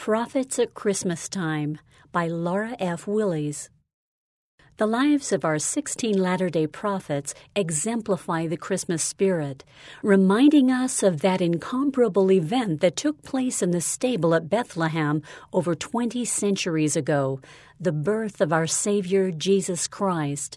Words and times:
Prophets 0.00 0.58
at 0.58 0.72
Christmas 0.72 1.28
Time 1.28 1.78
by 2.10 2.26
Laura 2.26 2.74
F. 2.80 3.06
Willes. 3.06 3.68
The 4.78 4.86
lives 4.86 5.30
of 5.30 5.44
our 5.44 5.58
16 5.58 6.16
Latter 6.16 6.48
day 6.48 6.66
Prophets 6.66 7.34
exemplify 7.54 8.46
the 8.46 8.56
Christmas 8.56 9.02
spirit, 9.02 9.62
reminding 10.02 10.70
us 10.70 11.02
of 11.02 11.20
that 11.20 11.42
incomparable 11.42 12.32
event 12.32 12.80
that 12.80 12.96
took 12.96 13.22
place 13.22 13.60
in 13.60 13.72
the 13.72 13.82
stable 13.82 14.34
at 14.34 14.48
Bethlehem 14.48 15.20
over 15.52 15.74
20 15.74 16.24
centuries 16.24 16.96
ago 16.96 17.38
the 17.78 17.92
birth 17.92 18.40
of 18.40 18.54
our 18.54 18.66
Savior 18.66 19.30
Jesus 19.30 19.86
Christ. 19.86 20.56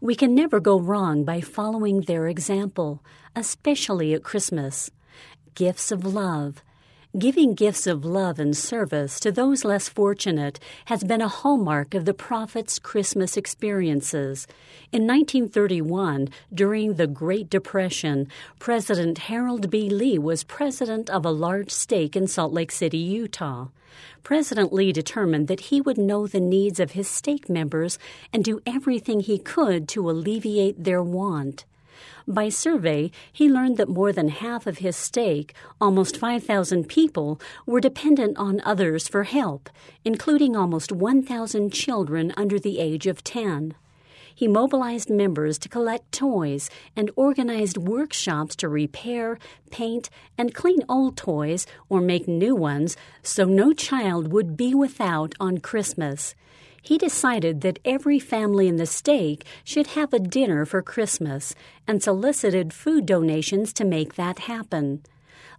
We 0.00 0.14
can 0.14 0.34
never 0.34 0.60
go 0.60 0.80
wrong 0.80 1.26
by 1.26 1.42
following 1.42 2.00
their 2.00 2.26
example, 2.26 3.04
especially 3.36 4.14
at 4.14 4.24
Christmas. 4.24 4.90
Gifts 5.54 5.92
of 5.92 6.06
love, 6.06 6.62
Giving 7.16 7.54
gifts 7.54 7.86
of 7.86 8.04
love 8.04 8.38
and 8.38 8.54
service 8.54 9.18
to 9.20 9.32
those 9.32 9.64
less 9.64 9.88
fortunate 9.88 10.60
has 10.84 11.02
been 11.02 11.22
a 11.22 11.26
hallmark 11.26 11.94
of 11.94 12.04
the 12.04 12.12
Prophet's 12.12 12.78
Christmas 12.78 13.34
experiences. 13.34 14.46
In 14.92 15.06
1931, 15.06 16.28
during 16.52 16.94
the 16.94 17.06
Great 17.06 17.48
Depression, 17.48 18.28
President 18.58 19.16
Harold 19.16 19.70
B. 19.70 19.88
Lee 19.88 20.18
was 20.18 20.44
president 20.44 21.08
of 21.08 21.24
a 21.24 21.30
large 21.30 21.70
stake 21.70 22.14
in 22.14 22.26
Salt 22.26 22.52
Lake 22.52 22.70
City, 22.70 22.98
Utah. 22.98 23.68
President 24.22 24.70
Lee 24.70 24.92
determined 24.92 25.48
that 25.48 25.60
he 25.60 25.80
would 25.80 25.96
know 25.96 26.26
the 26.26 26.40
needs 26.40 26.78
of 26.78 26.90
his 26.90 27.08
stake 27.08 27.48
members 27.48 27.98
and 28.34 28.44
do 28.44 28.60
everything 28.66 29.20
he 29.20 29.38
could 29.38 29.88
to 29.88 30.10
alleviate 30.10 30.84
their 30.84 31.02
want. 31.02 31.64
By 32.26 32.48
survey, 32.48 33.10
he 33.32 33.48
learned 33.48 33.76
that 33.76 33.88
more 33.88 34.12
than 34.12 34.28
half 34.28 34.66
of 34.66 34.78
his 34.78 34.96
stake, 34.96 35.54
almost 35.80 36.16
5,000 36.16 36.88
people, 36.88 37.40
were 37.66 37.80
dependent 37.80 38.36
on 38.36 38.60
others 38.64 39.08
for 39.08 39.24
help, 39.24 39.70
including 40.04 40.56
almost 40.56 40.92
1,000 40.92 41.72
children 41.72 42.32
under 42.36 42.58
the 42.58 42.78
age 42.78 43.06
of 43.06 43.24
10. 43.24 43.74
He 44.34 44.46
mobilized 44.46 45.10
members 45.10 45.58
to 45.58 45.68
collect 45.68 46.12
toys 46.12 46.70
and 46.94 47.10
organized 47.16 47.76
workshops 47.76 48.54
to 48.56 48.68
repair, 48.68 49.36
paint, 49.72 50.10
and 50.36 50.54
clean 50.54 50.84
old 50.88 51.16
toys 51.16 51.66
or 51.88 52.00
make 52.00 52.28
new 52.28 52.54
ones 52.54 52.96
so 53.22 53.44
no 53.44 53.72
child 53.72 54.32
would 54.32 54.56
be 54.56 54.74
without 54.76 55.34
on 55.40 55.58
Christmas 55.58 56.36
he 56.82 56.98
decided 56.98 57.60
that 57.60 57.78
every 57.84 58.18
family 58.18 58.68
in 58.68 58.76
the 58.76 58.86
state 58.86 59.44
should 59.64 59.88
have 59.88 60.12
a 60.12 60.18
dinner 60.18 60.64
for 60.64 60.82
Christmas 60.82 61.54
and 61.86 62.02
solicited 62.02 62.72
food 62.72 63.06
donations 63.06 63.72
to 63.74 63.84
make 63.84 64.14
that 64.14 64.40
happen. 64.40 65.02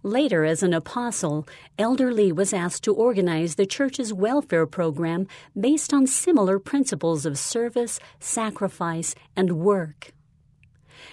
Later, 0.02 0.44
as 0.44 0.62
an 0.62 0.72
apostle, 0.72 1.46
Elder 1.78 2.12
Lee 2.12 2.32
was 2.32 2.54
asked 2.54 2.84
to 2.84 2.94
organize 2.94 3.56
the 3.56 3.66
church's 3.66 4.14
welfare 4.14 4.66
program 4.66 5.26
based 5.58 5.92
on 5.92 6.06
similar 6.06 6.58
principles 6.58 7.26
of 7.26 7.38
service, 7.38 8.00
sacrifice, 8.18 9.14
and 9.36 9.58
work. 9.58 10.12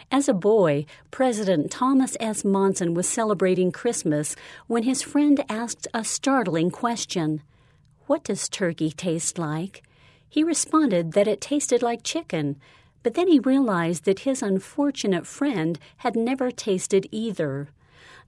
As 0.10 0.30
a 0.30 0.34
boy, 0.34 0.86
President 1.12 1.70
Thomas 1.70 2.16
S. 2.22 2.46
Monson 2.46 2.94
was 2.94 3.10
celebrating 3.10 3.74
Christmas 3.74 4.38
when 4.68 4.84
his 4.84 5.02
friend 5.02 5.44
asked 5.50 5.88
a 5.94 6.06
startling 6.06 6.72
question 6.72 7.42
What 8.06 8.24
does 8.24 8.48
turkey 8.48 8.92
taste 8.92 9.38
like? 9.38 9.84
He 10.30 10.44
responded 10.44 11.14
that 11.14 11.28
it 11.28 11.42
tasted 11.42 11.82
like 11.82 12.04
chicken, 12.04 12.58
but 13.04 13.14
then 13.14 13.28
he 13.28 13.40
realized 13.40 14.06
that 14.06 14.20
his 14.20 14.42
unfortunate 14.42 15.26
friend 15.26 15.80
had 15.98 16.16
never 16.16 16.52
tasted 16.52 17.08
either. 17.12 17.70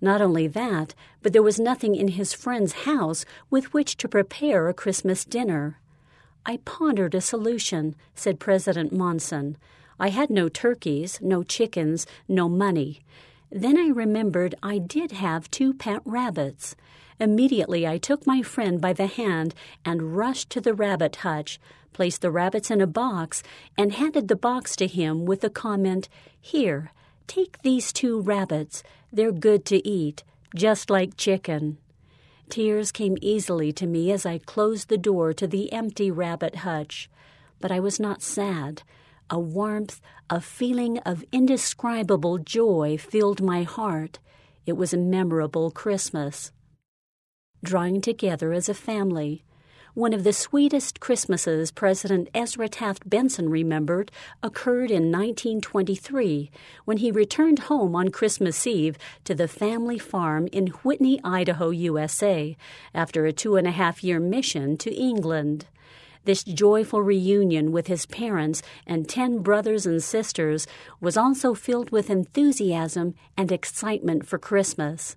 Not 0.02 0.22
only 0.22 0.48
that, 0.48 0.96
but 1.22 1.34
there 1.34 1.44
was 1.44 1.60
nothing 1.60 1.96
in 1.96 2.10
his 2.10 2.34
friend's 2.34 2.86
house 2.86 3.26
with 3.50 3.74
which 3.74 3.98
to 3.98 4.08
prepare 4.08 4.70
a 4.70 4.74
Christmas 4.74 5.26
dinner. 5.26 5.80
I 6.46 6.58
pondered 6.64 7.14
a 7.14 7.22
solution, 7.22 7.96
said 8.16 8.40
President 8.40 8.94
Monson. 8.94 9.58
I 10.00 10.10
had 10.10 10.30
no 10.30 10.48
turkeys, 10.48 11.20
no 11.22 11.44
chickens, 11.44 12.08
no 12.30 12.48
money. 12.48 13.02
Then 13.52 13.78
I 13.78 13.88
remembered 13.88 14.56
I 14.64 14.78
did 14.78 15.12
have 15.12 15.52
two 15.52 15.74
pet 15.74 16.02
rabbits. 16.06 16.76
Immediately 17.20 17.86
I 17.86 17.98
took 17.98 18.26
my 18.26 18.42
friend 18.42 18.80
by 18.80 18.94
the 18.94 19.08
hand 19.08 19.54
and 19.84 20.16
rushed 20.16 20.50
to 20.52 20.62
the 20.62 20.74
rabbit 20.74 21.18
hutch, 21.18 21.60
placed 21.92 22.22
the 22.22 22.32
rabbits 22.32 22.72
in 22.72 22.80
a 22.80 22.88
box, 22.88 23.44
and 23.78 23.92
handed 23.92 24.30
the 24.30 24.38
box 24.38 24.76
to 24.78 24.88
him 24.88 25.26
with 25.26 25.42
the 25.42 25.50
comment, 25.50 26.08
Here, 26.40 26.92
take 27.28 27.62
these 27.62 27.92
two 27.92 28.22
rabbits. 28.22 28.84
They're 29.12 29.34
good 29.34 29.66
to 29.66 29.86
eat, 29.86 30.24
just 30.56 30.90
like 30.90 31.18
chicken. 31.18 31.78
Tears 32.48 32.92
came 32.92 33.18
easily 33.22 33.74
to 33.74 33.86
me 33.86 34.12
as 34.12 34.26
I 34.26 34.38
closed 34.38 34.88
the 34.88 34.98
door 34.98 35.34
to 35.34 35.46
the 35.46 35.74
empty 35.74 36.10
rabbit 36.10 36.58
hutch. 36.58 37.10
But 37.60 37.72
I 37.72 37.82
was 37.82 38.00
not 38.00 38.22
sad. 38.22 38.84
A 39.30 39.38
warmth, 39.38 40.00
a 40.30 40.40
feeling 40.40 41.00
of 41.00 41.26
indescribable 41.34 42.38
joy 42.38 42.98
filled 42.98 43.42
my 43.42 43.64
heart. 43.64 44.20
It 44.66 44.78
was 44.78 44.94
a 44.94 44.98
memorable 44.98 45.70
Christmas 45.70 46.52
drawing 47.64 48.02
together 48.02 48.54
as 48.54 48.70
a 48.70 48.74
family. 48.74 49.44
One 49.96 50.14
of 50.14 50.24
the 50.24 50.34
sweetest 50.34 51.00
Christmases 51.00 51.72
President 51.72 52.30
Ezra 52.34 52.70
Taft 52.70 53.10
Benson 53.10 53.50
remembered 53.50 54.12
occurred 54.44 54.92
in 54.92 55.12
1923 55.12 56.52
when 56.86 56.98
he 56.98 57.12
returned 57.12 57.60
home 57.60 57.96
on 57.96 58.10
Christmas 58.10 58.68
Eve 58.68 58.98
to 59.26 59.34
the 59.34 59.48
family 59.48 59.98
farm 59.98 60.48
in 60.54 60.68
Whitney, 60.68 61.20
Idaho, 61.24 61.72
USA, 61.72 62.56
after 62.94 63.26
a 63.26 63.34
two 63.34 63.58
and 63.58 63.68
a 63.68 63.72
half 63.72 64.04
year 64.04 64.20
mission 64.20 64.78
to 64.78 64.94
England. 64.94 65.66
This 66.24 66.44
joyful 66.44 67.02
reunion 67.02 67.72
with 67.72 67.88
his 67.88 68.06
parents 68.06 68.62
and 68.86 69.10
ten 69.10 69.40
brothers 69.40 69.86
and 69.86 70.04
sisters 70.04 70.68
was 71.02 71.18
also 71.18 71.54
filled 71.54 71.90
with 71.90 72.10
enthusiasm 72.10 73.16
and 73.36 73.52
excitement 73.52 74.28
for 74.28 74.38
Christmas. 74.38 75.16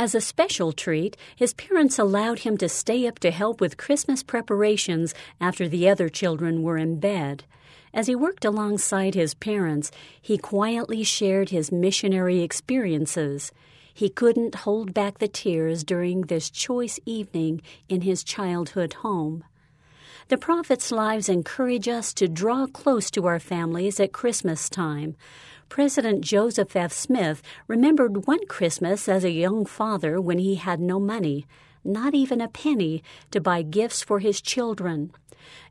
As 0.00 0.14
a 0.14 0.20
special 0.22 0.72
treat, 0.72 1.14
his 1.36 1.52
parents 1.52 1.98
allowed 1.98 2.38
him 2.38 2.56
to 2.56 2.70
stay 2.70 3.06
up 3.06 3.18
to 3.18 3.30
help 3.30 3.60
with 3.60 3.76
Christmas 3.76 4.22
preparations 4.22 5.14
after 5.42 5.68
the 5.68 5.90
other 5.90 6.08
children 6.08 6.62
were 6.62 6.78
in 6.78 6.98
bed. 6.98 7.44
As 7.92 8.06
he 8.06 8.14
worked 8.16 8.46
alongside 8.46 9.14
his 9.14 9.34
parents, 9.34 9.90
he 10.18 10.38
quietly 10.38 11.02
shared 11.02 11.50
his 11.50 11.70
missionary 11.70 12.40
experiences. 12.40 13.52
He 13.92 14.08
couldn't 14.08 14.64
hold 14.64 14.94
back 14.94 15.18
the 15.18 15.28
tears 15.28 15.84
during 15.84 16.22
this 16.22 16.48
choice 16.48 16.98
evening 17.04 17.60
in 17.90 18.00
his 18.00 18.24
childhood 18.24 18.94
home. 18.94 19.44
The 20.28 20.38
prophets' 20.38 20.90
lives 20.90 21.28
encourage 21.28 21.88
us 21.88 22.14
to 22.14 22.26
draw 22.26 22.66
close 22.66 23.10
to 23.10 23.26
our 23.26 23.38
families 23.38 24.00
at 24.00 24.14
Christmas 24.14 24.70
time. 24.70 25.16
President 25.70 26.20
Joseph 26.22 26.74
F. 26.74 26.92
Smith 26.92 27.42
remembered 27.68 28.26
one 28.26 28.44
Christmas 28.48 29.08
as 29.08 29.22
a 29.22 29.30
young 29.30 29.64
father 29.64 30.20
when 30.20 30.38
he 30.38 30.56
had 30.56 30.80
no 30.80 30.98
money, 30.98 31.46
not 31.84 32.12
even 32.12 32.40
a 32.40 32.48
penny, 32.48 33.04
to 33.30 33.40
buy 33.40 33.62
gifts 33.62 34.02
for 34.02 34.18
his 34.18 34.40
children. 34.40 35.12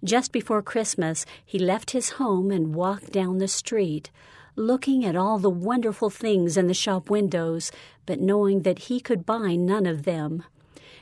Just 0.01 0.31
before 0.31 0.61
Christmas, 0.61 1.25
he 1.45 1.59
left 1.59 1.91
his 1.91 2.11
home 2.11 2.49
and 2.49 2.73
walked 2.73 3.11
down 3.11 3.39
the 3.39 3.47
street, 3.49 4.09
looking 4.55 5.03
at 5.03 5.17
all 5.17 5.37
the 5.37 5.49
wonderful 5.49 6.09
things 6.09 6.55
in 6.55 6.67
the 6.67 6.73
shop 6.73 7.09
windows, 7.09 7.69
but 8.05 8.21
knowing 8.21 8.61
that 8.61 8.79
he 8.87 9.01
could 9.01 9.25
buy 9.25 9.55
none 9.55 9.85
of 9.85 10.03
them. 10.03 10.43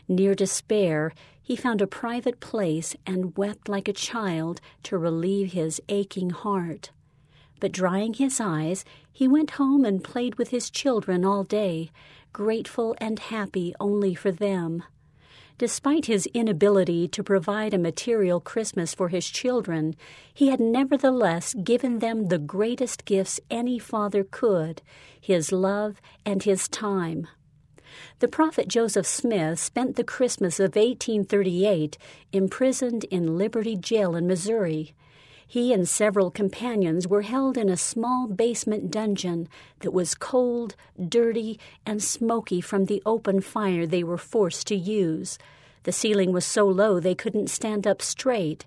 Near 0.08 0.34
despair, 0.34 1.14
he 1.40 1.56
found 1.56 1.84
a 1.84 1.88
private 1.88 2.40
place 2.40 2.96
and 3.06 3.38
wept 3.38 3.70
like 3.70 3.88
a 3.88 3.94
child 3.94 4.60
to 4.84 4.98
relieve 4.98 5.54
his 5.54 5.80
aching 5.88 6.32
heart. 6.32 6.90
But 7.60 7.72
drying 7.72 8.14
his 8.14 8.40
eyes, 8.40 8.86
he 9.12 9.28
went 9.28 9.52
home 9.52 9.84
and 9.84 10.04
played 10.04 10.36
with 10.36 10.50
his 10.50 10.70
children 10.70 11.26
all 11.26 11.44
day, 11.44 11.92
grateful 12.34 12.96
and 13.00 13.18
happy 13.18 13.74
only 13.80 14.14
for 14.14 14.32
them. 14.32 14.84
Despite 15.58 16.06
his 16.06 16.28
inability 16.36 17.08
to 17.08 17.24
provide 17.24 17.74
a 17.74 17.80
material 17.80 18.40
Christmas 18.40 18.94
for 18.94 19.10
his 19.10 19.28
children, 19.28 19.96
he 20.32 20.50
had 20.50 20.60
nevertheless 20.60 21.56
given 21.56 21.98
them 21.98 22.28
the 22.28 22.38
greatest 22.38 23.06
gifts 23.06 23.40
any 23.50 23.80
father 23.80 24.24
could 24.24 24.84
his 25.20 25.52
love 25.52 26.00
and 26.24 26.44
his 26.44 26.68
time. 26.68 27.28
The 28.20 28.28
prophet 28.28 28.68
Joseph 28.68 29.08
Smith 29.08 29.60
spent 29.60 29.96
the 29.96 30.04
Christmas 30.04 30.60
of 30.60 30.76
1838 30.76 31.98
imprisoned 32.32 33.06
in 33.06 33.36
Liberty 33.38 33.76
Jail 33.76 34.16
in 34.16 34.28
Missouri. 34.28 34.94
He 35.50 35.72
and 35.72 35.88
several 35.88 36.30
companions 36.30 37.08
were 37.08 37.22
held 37.22 37.58
in 37.58 37.70
a 37.70 37.78
small 37.78 38.28
basement 38.28 38.92
dungeon 38.92 39.48
that 39.80 39.92
was 39.92 40.14
cold, 40.14 40.76
dirty, 41.08 41.58
and 41.86 42.04
smoky 42.04 42.60
from 42.60 42.86
the 42.86 43.02
open 43.06 43.40
fire 43.40 43.88
they 43.88 44.04
were 44.04 44.18
forced 44.18 44.68
to 44.68 44.76
use. 44.76 45.40
The 45.84 45.94
ceiling 45.94 46.34
was 46.34 46.46
so 46.46 46.68
low 46.68 47.00
they 47.00 47.16
couldn't 47.16 47.50
stand 47.50 47.88
up 47.88 48.02
straight. 48.02 48.66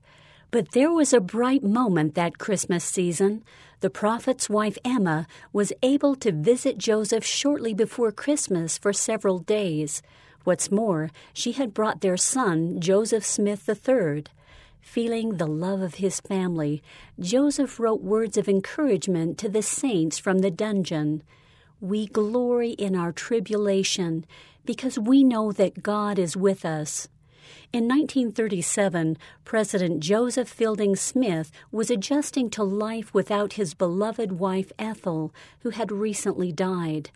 But 0.50 0.72
there 0.72 0.90
was 0.90 1.12
a 1.12 1.20
bright 1.20 1.62
moment 1.62 2.14
that 2.14 2.38
Christmas 2.38 2.82
season. 2.82 3.44
The 3.80 3.90
prophet's 3.90 4.48
wife 4.48 4.78
Emma 4.82 5.26
was 5.52 5.74
able 5.82 6.16
to 6.16 6.32
visit 6.32 6.78
Joseph 6.78 7.24
shortly 7.24 7.74
before 7.74 8.10
Christmas 8.10 8.78
for 8.78 8.94
several 8.94 9.38
days. 9.38 10.02
What's 10.44 10.70
more, 10.70 11.10
she 11.34 11.52
had 11.52 11.74
brought 11.74 12.00
their 12.00 12.16
son, 12.16 12.80
Joseph 12.80 13.24
Smith 13.24 13.68
III. 13.68 14.24
Feeling 14.80 15.36
the 15.36 15.46
love 15.46 15.82
of 15.82 15.96
his 15.96 16.20
family, 16.20 16.82
Joseph 17.18 17.78
wrote 17.78 18.02
words 18.02 18.36
of 18.36 18.48
encouragement 18.48 19.38
to 19.38 19.48
the 19.48 19.62
saints 19.62 20.18
from 20.18 20.38
the 20.38 20.50
dungeon. 20.50 21.22
We 21.80 22.06
glory 22.06 22.70
in 22.70 22.96
our 22.96 23.12
tribulation 23.12 24.24
because 24.64 24.98
we 24.98 25.22
know 25.22 25.52
that 25.52 25.82
God 25.82 26.18
is 26.18 26.36
with 26.36 26.64
us. 26.64 27.08
In 27.72 27.84
1937, 27.84 29.16
President 29.44 30.00
Joseph 30.00 30.48
Fielding 30.48 30.96
Smith 30.96 31.52
was 31.70 31.90
adjusting 31.90 32.50
to 32.50 32.64
life 32.64 33.14
without 33.14 33.54
his 33.54 33.74
beloved 33.74 34.32
wife 34.32 34.72
Ethel, 34.78 35.32
who 35.60 35.70
had 35.70 35.92
recently 35.92 36.52
died. 36.52 37.10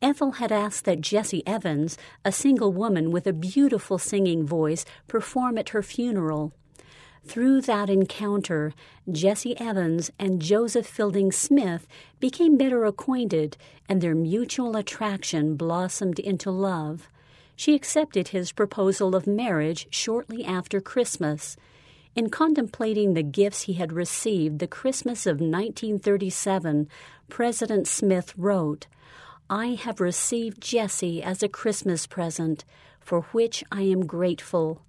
Ethel 0.00 0.32
had 0.32 0.52
asked 0.52 0.84
that 0.84 1.00
Jessie 1.00 1.46
Evans, 1.46 1.98
a 2.24 2.30
single 2.30 2.72
woman 2.72 3.10
with 3.10 3.26
a 3.26 3.32
beautiful 3.32 3.98
singing 3.98 4.46
voice, 4.46 4.84
perform 5.08 5.58
at 5.58 5.70
her 5.70 5.82
funeral. 5.82 6.52
Through 7.24 7.62
that 7.62 7.90
encounter, 7.90 8.72
Jessie 9.10 9.58
Evans 9.60 10.10
and 10.18 10.40
Joseph 10.40 10.86
Fielding 10.86 11.32
Smith 11.32 11.86
became 12.20 12.56
better 12.56 12.84
acquainted, 12.84 13.56
and 13.88 14.00
their 14.00 14.14
mutual 14.14 14.76
attraction 14.76 15.56
blossomed 15.56 16.18
into 16.18 16.50
love. 16.50 17.08
She 17.56 17.74
accepted 17.74 18.28
his 18.28 18.52
proposal 18.52 19.16
of 19.16 19.26
marriage 19.26 19.88
shortly 19.90 20.44
after 20.44 20.80
Christmas. 20.80 21.56
In 22.14 22.30
contemplating 22.30 23.14
the 23.14 23.22
gifts 23.22 23.62
he 23.62 23.74
had 23.74 23.92
received 23.92 24.58
the 24.58 24.66
Christmas 24.66 25.26
of 25.26 25.40
1937, 25.40 26.88
President 27.28 27.86
Smith 27.86 28.32
wrote, 28.36 28.86
I 29.50 29.68
have 29.68 30.00
received 30.00 30.60
Jessie 30.60 31.22
as 31.22 31.42
a 31.42 31.48
Christmas 31.48 32.06
present, 32.06 32.64
for 33.00 33.22
which 33.32 33.64
I 33.72 33.82
am 33.82 34.06
grateful. 34.06 34.82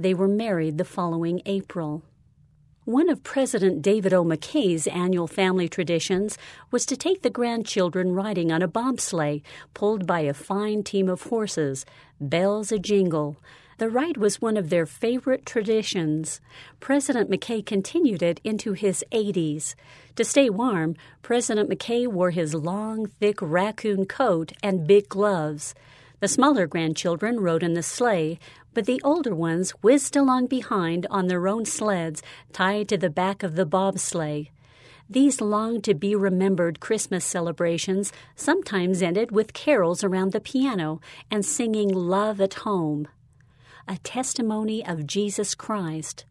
They 0.00 0.14
were 0.14 0.28
married 0.28 0.78
the 0.78 0.84
following 0.84 1.42
April. 1.44 2.04
One 2.84 3.08
of 3.08 3.24
President 3.24 3.82
David 3.82 4.14
O. 4.14 4.24
McKay's 4.24 4.86
annual 4.86 5.26
family 5.26 5.68
traditions 5.68 6.38
was 6.70 6.86
to 6.86 6.96
take 6.96 7.22
the 7.22 7.30
grandchildren 7.30 8.12
riding 8.12 8.52
on 8.52 8.62
a 8.62 8.68
bobsleigh 8.68 9.42
pulled 9.74 10.06
by 10.06 10.20
a 10.20 10.32
fine 10.32 10.84
team 10.84 11.08
of 11.08 11.22
horses, 11.22 11.84
bells 12.20 12.70
a 12.70 12.78
jingle. 12.78 13.38
The 13.78 13.90
ride 13.90 14.18
was 14.18 14.40
one 14.40 14.56
of 14.56 14.70
their 14.70 14.86
favorite 14.86 15.44
traditions. 15.44 16.40
President 16.78 17.28
McKay 17.28 17.66
continued 17.66 18.22
it 18.22 18.40
into 18.44 18.74
his 18.74 19.04
80s. 19.10 19.74
To 20.14 20.24
stay 20.24 20.48
warm, 20.48 20.94
President 21.22 21.68
McKay 21.68 22.06
wore 22.06 22.30
his 22.30 22.54
long, 22.54 23.06
thick 23.06 23.42
raccoon 23.42 24.06
coat 24.06 24.52
and 24.62 24.86
big 24.86 25.08
gloves. 25.08 25.74
The 26.20 26.28
smaller 26.28 26.66
grandchildren 26.66 27.40
rode 27.40 27.62
in 27.62 27.74
the 27.74 27.82
sleigh, 27.82 28.38
but 28.74 28.86
the 28.86 29.00
older 29.04 29.34
ones 29.34 29.70
whizzed 29.82 30.16
along 30.16 30.46
behind 30.46 31.06
on 31.10 31.28
their 31.28 31.46
own 31.46 31.64
sleds 31.64 32.22
tied 32.52 32.88
to 32.88 32.96
the 32.96 33.10
back 33.10 33.42
of 33.42 33.54
the 33.54 33.66
bobsleigh. 33.66 34.48
These 35.08 35.40
long 35.40 35.80
to 35.82 35.94
be 35.94 36.14
remembered 36.14 36.80
Christmas 36.80 37.24
celebrations 37.24 38.12
sometimes 38.34 39.00
ended 39.00 39.30
with 39.30 39.52
carols 39.52 40.04
around 40.04 40.32
the 40.32 40.40
piano 40.40 41.00
and 41.30 41.46
singing 41.46 41.88
Love 41.88 42.40
at 42.40 42.54
Home 42.54 43.08
a 43.88 43.96
testimony 43.98 44.84
of 44.84 45.06
Jesus 45.06 45.54
Christ. 45.54 46.26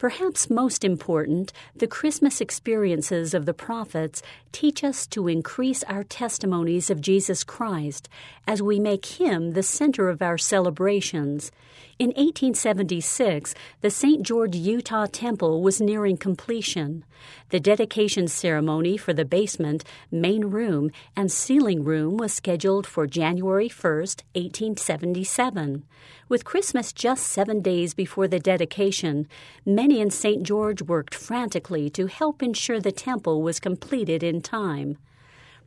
Perhaps 0.00 0.48
most 0.48 0.82
important, 0.82 1.52
the 1.76 1.86
Christmas 1.86 2.40
experiences 2.40 3.34
of 3.34 3.44
the 3.44 3.52
prophets 3.52 4.22
teach 4.50 4.82
us 4.82 5.06
to 5.08 5.28
increase 5.28 5.82
our 5.82 6.04
testimonies 6.04 6.88
of 6.88 7.02
Jesus 7.02 7.44
Christ 7.44 8.08
as 8.46 8.62
we 8.62 8.80
make 8.80 9.04
Him 9.20 9.50
the 9.50 9.62
center 9.62 10.08
of 10.08 10.22
our 10.22 10.38
celebrations. 10.38 11.52
In 12.00 12.12
1876, 12.12 13.54
the 13.82 13.90
St. 13.90 14.22
George, 14.22 14.56
Utah 14.56 15.04
Temple 15.04 15.60
was 15.60 15.82
nearing 15.82 16.16
completion. 16.16 17.04
The 17.50 17.60
dedication 17.60 18.26
ceremony 18.26 18.96
for 18.96 19.12
the 19.12 19.26
basement, 19.26 19.84
main 20.10 20.46
room, 20.46 20.92
and 21.14 21.30
sealing 21.30 21.84
room 21.84 22.16
was 22.16 22.32
scheduled 22.32 22.86
for 22.86 23.06
January 23.06 23.68
1, 23.68 23.92
1877. 23.92 25.84
With 26.26 26.46
Christmas 26.46 26.94
just 26.94 27.26
seven 27.26 27.60
days 27.60 27.92
before 27.92 28.28
the 28.28 28.40
dedication, 28.40 29.28
many 29.66 30.00
in 30.00 30.08
St. 30.08 30.42
George 30.42 30.80
worked 30.80 31.14
frantically 31.14 31.90
to 31.90 32.06
help 32.06 32.42
ensure 32.42 32.80
the 32.80 32.92
temple 32.92 33.42
was 33.42 33.60
completed 33.60 34.22
in 34.22 34.40
time. 34.40 34.96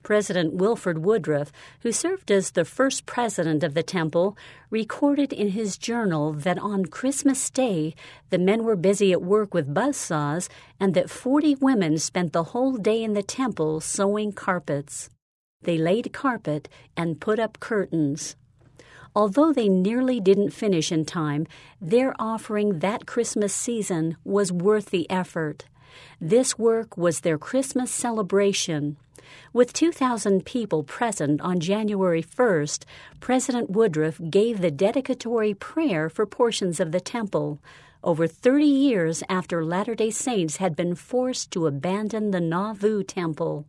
President 0.04 0.54
Wilford 0.54 1.04
Woodruff, 1.04 1.52
who 1.80 1.92
served 1.92 2.30
as 2.30 2.52
the 2.52 2.66
first 2.66 3.06
president 3.06 3.64
of 3.64 3.74
the 3.74 3.84
temple, 3.84 4.38
recorded 4.70 5.34
in 5.34 5.50
his 5.50 5.78
journal 5.78 6.34
that 6.34 6.60
on 6.60 6.86
Christmas 6.86 7.50
Day 7.50 7.96
the 8.30 8.38
men 8.38 8.64
were 8.64 8.76
busy 8.76 9.12
at 9.12 9.22
work 9.22 9.54
with 9.54 9.74
buzz 9.74 9.98
saws 9.98 10.50
and 10.80 10.94
that 10.94 11.10
40 11.10 11.56
women 11.56 11.98
spent 11.98 12.34
the 12.34 12.44
whole 12.44 12.78
day 12.78 13.02
in 13.04 13.14
the 13.14 13.24
temple 13.24 13.80
sewing 13.80 14.32
carpets. 14.32 15.10
They 15.62 15.78
laid 15.78 16.14
carpet 16.14 16.70
and 16.96 17.22
put 17.22 17.40
up 17.40 17.60
curtains. 17.60 18.36
Although 19.16 19.54
they 19.54 19.70
nearly 19.70 20.20
didn't 20.20 20.52
finish 20.52 20.92
in 20.92 21.06
time, 21.06 21.46
their 21.80 22.14
offering 22.20 22.80
that 22.80 23.06
Christmas 23.06 23.54
season 23.54 24.18
was 24.24 24.52
worth 24.52 24.88
the 24.90 25.10
effort. 25.10 25.66
This 26.20 26.58
work 26.58 26.98
was 26.98 27.20
their 27.20 27.38
Christmas 27.38 27.92
celebration. 27.92 28.98
With 29.52 29.74
2,000 29.74 30.46
people 30.46 30.84
present 30.84 31.42
on 31.42 31.60
January 31.60 32.24
1st, 32.24 32.86
President 33.20 33.70
Woodruff 33.70 34.20
gave 34.30 34.62
the 34.62 34.72
dedicatory 34.72 35.54
prayer 35.54 36.10
for 36.10 36.26
portions 36.26 36.80
of 36.80 36.92
the 36.92 37.00
temple, 37.00 37.60
over 38.04 38.28
30 38.28 38.66
years 38.66 39.24
after 39.30 39.64
Latter 39.64 39.96
day 39.96 40.10
Saints 40.10 40.58
had 40.58 40.76
been 40.76 40.94
forced 40.94 41.52
to 41.52 41.68
abandon 41.68 42.32
the 42.32 42.42
Nauvoo 42.42 43.04
Temple. 43.04 43.66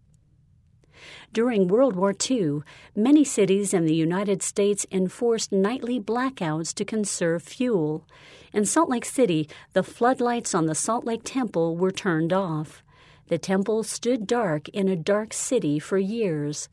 During 1.32 1.68
World 1.68 1.96
War 1.96 2.14
II, 2.30 2.60
many 2.94 3.24
cities 3.24 3.74
in 3.74 3.84
the 3.84 3.94
United 3.94 4.42
States 4.42 4.86
enforced 4.90 5.52
nightly 5.52 6.00
blackouts 6.00 6.72
to 6.74 6.84
conserve 6.84 7.42
fuel. 7.42 8.06
In 8.52 8.64
Salt 8.64 8.88
Lake 8.88 9.04
City, 9.04 9.48
the 9.72 9.82
floodlights 9.82 10.54
on 10.54 10.66
the 10.66 10.74
Salt 10.74 11.04
Lake 11.04 11.22
Temple 11.24 11.76
were 11.76 11.90
turned 11.90 12.32
off. 12.32 12.83
The 13.28 13.38
temple 13.38 13.82
stood 13.82 14.26
dark 14.26 14.68
in 14.68 14.88
a 14.88 14.96
dark 14.96 15.32
city 15.32 15.78
for 15.78 15.98
years. 15.98 16.68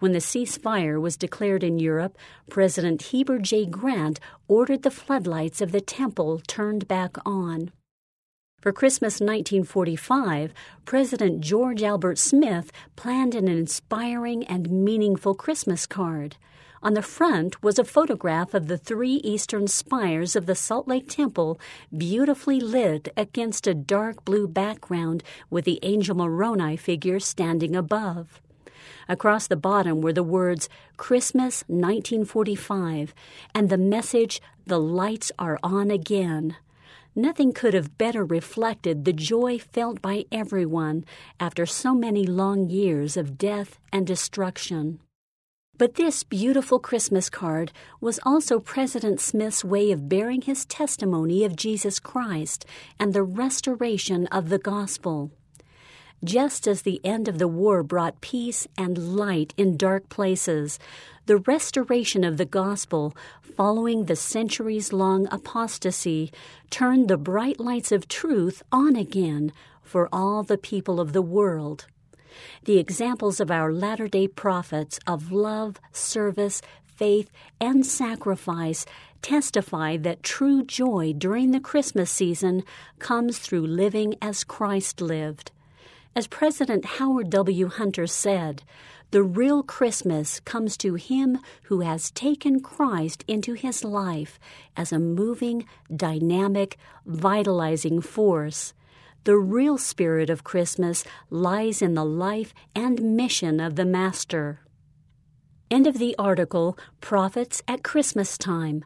When 0.00 0.12
the 0.12 0.18
ceasefire 0.18 1.00
was 1.00 1.16
declared 1.16 1.62
in 1.62 1.78
Europe, 1.78 2.18
President 2.50 3.02
Heber 3.02 3.38
J. 3.38 3.66
Grant 3.66 4.18
ordered 4.48 4.82
the 4.82 4.90
floodlights 4.90 5.60
of 5.60 5.70
the 5.70 5.80
temple 5.80 6.40
turned 6.48 6.88
back 6.88 7.16
on. 7.24 7.70
For 8.60 8.72
Christmas 8.72 9.14
1945, 9.14 10.52
President 10.84 11.40
George 11.40 11.82
Albert 11.82 12.18
Smith 12.18 12.72
planned 12.96 13.34
an 13.34 13.48
inspiring 13.48 14.44
and 14.44 14.70
meaningful 14.70 15.34
Christmas 15.34 15.86
card. 15.86 16.36
On 16.84 16.94
the 16.94 17.02
front 17.02 17.62
was 17.62 17.78
a 17.78 17.84
photograph 17.84 18.54
of 18.54 18.66
the 18.66 18.76
three 18.76 19.20
eastern 19.22 19.68
spires 19.68 20.34
of 20.34 20.46
the 20.46 20.56
Salt 20.56 20.88
Lake 20.88 21.08
Temple, 21.08 21.60
beautifully 21.96 22.58
lit 22.58 23.12
against 23.16 23.68
a 23.68 23.74
dark 23.74 24.24
blue 24.24 24.48
background 24.48 25.22
with 25.48 25.64
the 25.64 25.78
angel 25.84 26.16
Moroni 26.16 26.76
figure 26.76 27.20
standing 27.20 27.76
above. 27.76 28.40
Across 29.08 29.46
the 29.46 29.54
bottom 29.54 30.00
were 30.00 30.12
the 30.12 30.24
words 30.24 30.68
Christmas 30.96 31.62
1945 31.68 33.14
and 33.54 33.68
the 33.68 33.78
message 33.78 34.42
The 34.66 34.80
lights 34.80 35.30
are 35.38 35.60
on 35.62 35.88
again. 35.88 36.56
Nothing 37.14 37.52
could 37.52 37.74
have 37.74 37.96
better 37.96 38.24
reflected 38.24 39.04
the 39.04 39.12
joy 39.12 39.58
felt 39.58 40.02
by 40.02 40.24
everyone 40.32 41.04
after 41.38 41.64
so 41.64 41.94
many 41.94 42.26
long 42.26 42.70
years 42.70 43.16
of 43.16 43.38
death 43.38 43.78
and 43.92 44.04
destruction. 44.04 44.98
But 45.82 45.96
this 45.96 46.22
beautiful 46.22 46.78
Christmas 46.78 47.28
card 47.28 47.72
was 48.00 48.20
also 48.24 48.60
President 48.60 49.20
Smith's 49.20 49.64
way 49.64 49.90
of 49.90 50.08
bearing 50.08 50.42
his 50.42 50.64
testimony 50.64 51.44
of 51.44 51.56
Jesus 51.56 51.98
Christ 51.98 52.64
and 53.00 53.12
the 53.12 53.24
restoration 53.24 54.28
of 54.28 54.48
the 54.48 54.60
gospel. 54.60 55.32
Just 56.22 56.68
as 56.68 56.82
the 56.82 57.00
end 57.02 57.26
of 57.26 57.40
the 57.40 57.48
war 57.48 57.82
brought 57.82 58.20
peace 58.20 58.68
and 58.78 59.16
light 59.16 59.54
in 59.56 59.76
dark 59.76 60.08
places, 60.08 60.78
the 61.26 61.38
restoration 61.38 62.22
of 62.22 62.36
the 62.36 62.46
gospel 62.46 63.12
following 63.56 64.04
the 64.04 64.14
centuries 64.14 64.92
long 64.92 65.26
apostasy 65.32 66.30
turned 66.70 67.08
the 67.08 67.16
bright 67.16 67.58
lights 67.58 67.90
of 67.90 68.06
truth 68.06 68.62
on 68.70 68.94
again 68.94 69.52
for 69.82 70.08
all 70.12 70.44
the 70.44 70.56
people 70.56 71.00
of 71.00 71.12
the 71.12 71.22
world. 71.22 71.86
The 72.64 72.78
examples 72.78 73.40
of 73.40 73.50
our 73.50 73.72
latter 73.72 74.08
day 74.08 74.28
prophets 74.28 74.98
of 75.06 75.32
love, 75.32 75.80
service, 75.92 76.62
faith, 76.84 77.30
and 77.60 77.84
sacrifice 77.84 78.86
testify 79.22 79.96
that 79.96 80.22
true 80.22 80.64
joy 80.64 81.14
during 81.16 81.52
the 81.52 81.60
Christmas 81.60 82.10
season 82.10 82.64
comes 82.98 83.38
through 83.38 83.66
living 83.66 84.16
as 84.20 84.44
Christ 84.44 85.00
lived. 85.00 85.52
As 86.14 86.26
President 86.26 86.84
Howard 86.84 87.30
W. 87.30 87.68
Hunter 87.68 88.06
said, 88.06 88.62
The 89.12 89.22
real 89.22 89.62
Christmas 89.62 90.40
comes 90.40 90.76
to 90.78 90.94
him 90.94 91.38
who 91.64 91.80
has 91.80 92.10
taken 92.10 92.60
Christ 92.60 93.24
into 93.26 93.54
his 93.54 93.82
life 93.82 94.38
as 94.76 94.92
a 94.92 94.98
moving, 94.98 95.66
dynamic, 95.94 96.76
vitalizing 97.06 98.02
force. 98.02 98.74
The 99.24 99.36
real 99.36 99.78
spirit 99.78 100.30
of 100.30 100.42
Christmas 100.42 101.04
lies 101.30 101.80
in 101.80 101.94
the 101.94 102.04
life 102.04 102.52
and 102.74 103.16
mission 103.16 103.60
of 103.60 103.76
the 103.76 103.84
Master. 103.84 104.62
End 105.70 105.86
of 105.86 105.98
the 105.98 106.16
article 106.18 106.76
Prophets 107.00 107.62
at 107.68 107.84
Christmas 107.84 108.36
Time 108.36 108.84